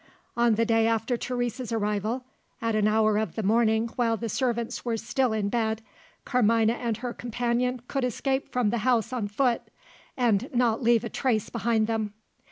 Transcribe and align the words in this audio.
On 0.35 0.55
the 0.55 0.65
day 0.65 0.87
after 0.87 1.15
Teresa's 1.15 1.71
arrival 1.71 2.25
(at 2.59 2.73
an 2.73 2.87
hour 2.87 3.19
of 3.19 3.35
the 3.35 3.43
morning 3.43 3.87
while 3.97 4.17
the 4.17 4.29
servants 4.29 4.83
were 4.83 4.97
still 4.97 5.31
in 5.31 5.47
bed) 5.49 5.83
Carmina 6.25 6.73
and 6.73 6.97
her 6.97 7.13
companion 7.13 7.83
could 7.87 8.03
escape 8.03 8.51
from 8.51 8.71
the 8.71 8.79
house 8.79 9.13
on 9.13 9.27
foot 9.27 9.61
and 10.17 10.49
not 10.55 10.81
leave 10.81 11.03
a 11.03 11.09
trace 11.09 11.51
behind 11.51 11.85
them. 11.85 12.15